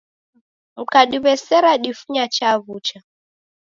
[0.81, 2.97] Mkadiw'esera difunya chaw'ucha